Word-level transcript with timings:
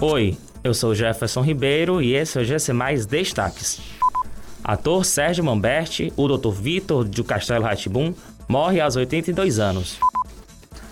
Oi, 0.00 0.36
eu 0.62 0.72
sou 0.74 0.94
Jefferson 0.94 1.40
Ribeiro 1.40 2.00
e 2.00 2.14
esse 2.14 2.38
é 2.38 2.42
o 2.42 2.44
GC 2.44 2.72
Mais 2.72 3.04
Destaques. 3.04 3.80
Ator 4.62 5.04
Sérgio 5.04 5.42
Mamberti, 5.42 6.12
o 6.16 6.28
Dr. 6.28 6.50
Vitor 6.50 7.04
de 7.04 7.24
Castelo 7.24 7.64
Ratibum, 7.64 8.14
morre 8.48 8.80
aos 8.80 8.94
82 8.94 9.58
anos. 9.58 9.98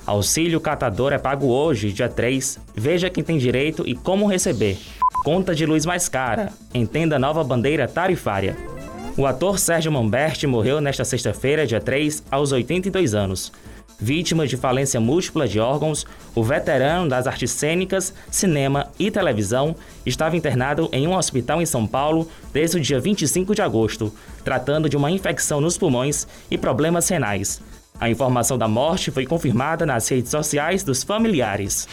Auxílio 0.04 0.60
catador 0.60 1.12
é 1.12 1.18
pago 1.18 1.46
hoje, 1.46 1.92
dia 1.92 2.08
3. 2.08 2.58
Veja 2.74 3.08
quem 3.08 3.22
tem 3.22 3.38
direito 3.38 3.86
e 3.86 3.94
como 3.94 4.26
receber. 4.26 4.76
Conta 5.22 5.54
de 5.54 5.64
luz 5.64 5.86
mais 5.86 6.08
cara. 6.08 6.52
Entenda 6.74 7.16
nova 7.16 7.44
bandeira 7.44 7.86
tarifária. 7.86 8.56
O 9.16 9.24
ator 9.24 9.60
Sérgio 9.60 9.92
Mamberti 9.92 10.48
morreu 10.48 10.80
nesta 10.80 11.04
sexta-feira, 11.04 11.64
dia 11.64 11.80
3, 11.80 12.24
aos 12.28 12.50
82 12.50 13.14
anos. 13.14 13.52
Vítima 13.98 14.46
de 14.46 14.58
falência 14.58 15.00
múltipla 15.00 15.48
de 15.48 15.58
órgãos, 15.58 16.04
o 16.34 16.42
veterano 16.42 17.08
das 17.08 17.26
artes 17.26 17.50
cênicas, 17.50 18.12
cinema 18.30 18.88
e 18.98 19.10
televisão 19.10 19.74
estava 20.04 20.36
internado 20.36 20.88
em 20.92 21.06
um 21.06 21.16
hospital 21.16 21.62
em 21.62 21.66
São 21.66 21.86
Paulo 21.86 22.28
desde 22.52 22.76
o 22.76 22.80
dia 22.80 23.00
25 23.00 23.54
de 23.54 23.62
agosto, 23.62 24.12
tratando 24.44 24.88
de 24.88 24.98
uma 24.98 25.10
infecção 25.10 25.62
nos 25.62 25.78
pulmões 25.78 26.26
e 26.50 26.58
problemas 26.58 27.08
renais. 27.08 27.62
A 27.98 28.10
informação 28.10 28.58
da 28.58 28.68
morte 28.68 29.10
foi 29.10 29.24
confirmada 29.24 29.86
nas 29.86 30.06
redes 30.08 30.30
sociais 30.30 30.82
dos 30.82 31.02
familiares. 31.02 31.88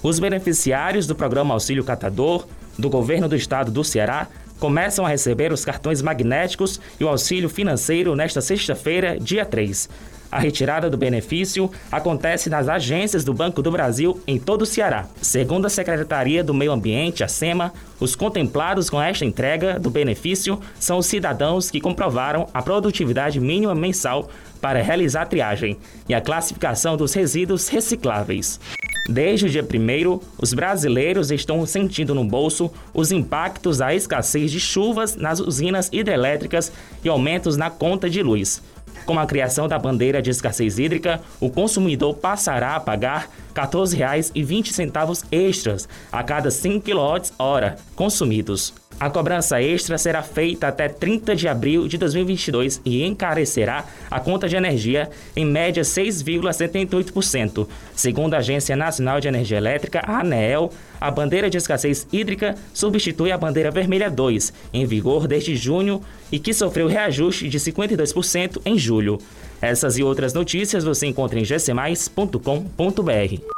Os 0.00 0.20
beneficiários 0.20 1.08
do 1.08 1.14
programa 1.16 1.54
Auxílio 1.54 1.82
Catador 1.82 2.46
do 2.78 2.88
governo 2.88 3.28
do 3.28 3.34
estado 3.34 3.72
do 3.72 3.82
Ceará 3.82 4.28
começam 4.60 5.04
a 5.04 5.08
receber 5.08 5.52
os 5.52 5.64
cartões 5.64 6.00
magnéticos 6.00 6.80
e 7.00 7.04
o 7.04 7.08
auxílio 7.08 7.48
financeiro 7.48 8.14
nesta 8.14 8.40
sexta-feira, 8.40 9.18
dia 9.18 9.44
3. 9.44 9.88
A 10.30 10.38
retirada 10.38 10.90
do 10.90 10.96
benefício 10.96 11.70
acontece 11.90 12.50
nas 12.50 12.68
agências 12.68 13.24
do 13.24 13.32
Banco 13.32 13.62
do 13.62 13.70
Brasil 13.70 14.20
em 14.26 14.38
todo 14.38 14.62
o 14.62 14.66
Ceará. 14.66 15.06
Segundo 15.22 15.66
a 15.66 15.70
Secretaria 15.70 16.44
do 16.44 16.52
Meio 16.52 16.72
Ambiente, 16.72 17.24
a 17.24 17.28
SEMA, 17.28 17.72
os 17.98 18.14
contemplados 18.14 18.90
com 18.90 19.00
esta 19.00 19.24
entrega 19.24 19.78
do 19.78 19.88
benefício 19.88 20.60
são 20.78 20.98
os 20.98 21.06
cidadãos 21.06 21.70
que 21.70 21.80
comprovaram 21.80 22.46
a 22.52 22.60
produtividade 22.60 23.40
mínima 23.40 23.74
mensal 23.74 24.28
para 24.60 24.82
realizar 24.82 25.22
a 25.22 25.26
triagem 25.26 25.78
e 26.08 26.14
a 26.14 26.20
classificação 26.20 26.96
dos 26.96 27.14
resíduos 27.14 27.68
recicláveis. 27.68 28.60
Desde 29.08 29.46
o 29.46 29.48
dia 29.48 29.62
1, 29.62 30.20
os 30.38 30.52
brasileiros 30.52 31.30
estão 31.30 31.64
sentindo 31.64 32.14
no 32.14 32.22
bolso 32.22 32.70
os 32.92 33.10
impactos 33.10 33.78
da 33.78 33.94
escassez 33.94 34.50
de 34.50 34.60
chuvas 34.60 35.16
nas 35.16 35.40
usinas 35.40 35.88
hidrelétricas 35.90 36.70
e 37.02 37.08
aumentos 37.08 37.56
na 37.56 37.70
conta 37.70 38.10
de 38.10 38.22
luz. 38.22 38.62
Com 39.04 39.18
a 39.18 39.26
criação 39.26 39.66
da 39.68 39.78
bandeira 39.78 40.20
de 40.20 40.30
escassez 40.30 40.78
hídrica, 40.78 41.20
o 41.40 41.50
consumidor 41.50 42.14
passará 42.14 42.76
a 42.76 42.80
pagar 42.80 43.28
R$ 43.54 43.62
14,20 43.62 45.24
extras 45.32 45.88
a 46.12 46.22
cada 46.22 46.50
5 46.50 46.84
kWh 46.84 47.76
consumidos. 47.94 48.74
A 49.00 49.08
cobrança 49.08 49.62
extra 49.62 49.96
será 49.96 50.22
feita 50.22 50.66
até 50.66 50.88
30 50.88 51.36
de 51.36 51.46
abril 51.46 51.86
de 51.86 51.96
2022 51.96 52.80
e 52.84 53.04
encarecerá 53.04 53.84
a 54.10 54.18
conta 54.18 54.48
de 54.48 54.56
energia 54.56 55.08
em 55.36 55.44
média 55.44 55.84
6,78%. 55.84 57.68
Segundo 57.94 58.34
a 58.34 58.38
Agência 58.38 58.74
Nacional 58.74 59.20
de 59.20 59.28
Energia 59.28 59.56
Elétrica, 59.56 60.02
a 60.04 60.18
ANEEL, 60.20 60.72
a 61.00 61.12
bandeira 61.12 61.48
de 61.48 61.56
escassez 61.56 62.08
hídrica 62.12 62.56
substitui 62.74 63.30
a 63.30 63.38
bandeira 63.38 63.70
vermelha 63.70 64.10
2, 64.10 64.52
em 64.72 64.84
vigor 64.84 65.28
desde 65.28 65.54
junho 65.54 66.02
e 66.32 66.40
que 66.40 66.52
sofreu 66.52 66.88
reajuste 66.88 67.48
de 67.48 67.60
52% 67.60 68.60
em 68.66 68.76
julho. 68.76 69.18
Essas 69.62 69.96
e 69.96 70.02
outras 70.02 70.34
notícias 70.34 70.82
você 70.82 71.06
encontra 71.06 71.38
em 71.38 71.44
gcmais.com.br. 71.44 73.57